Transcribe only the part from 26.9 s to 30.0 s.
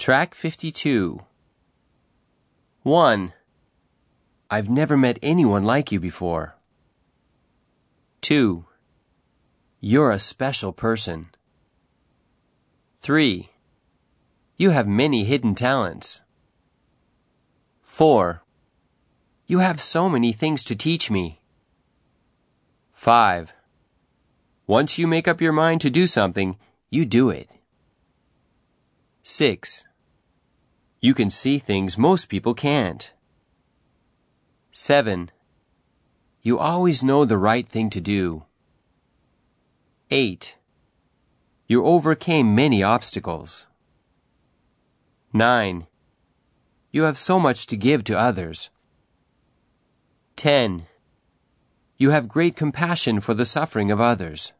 do it. 6.